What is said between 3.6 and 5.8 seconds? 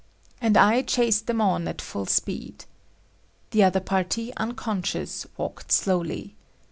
other party, unconscious, walked